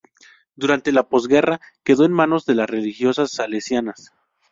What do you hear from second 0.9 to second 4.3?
la postguerra quedó en manos de religiosas Salesianas.